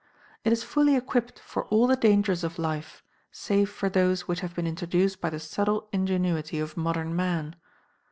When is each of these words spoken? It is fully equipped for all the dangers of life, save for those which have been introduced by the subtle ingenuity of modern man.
It 0.43 0.51
is 0.51 0.63
fully 0.63 0.95
equipped 0.95 1.37
for 1.37 1.65
all 1.65 1.85
the 1.85 1.95
dangers 1.95 2.43
of 2.43 2.57
life, 2.57 3.03
save 3.31 3.69
for 3.69 3.87
those 3.87 4.27
which 4.27 4.39
have 4.39 4.55
been 4.55 4.65
introduced 4.65 5.21
by 5.21 5.29
the 5.29 5.39
subtle 5.39 5.89
ingenuity 5.91 6.57
of 6.59 6.75
modern 6.75 7.15
man. 7.15 7.55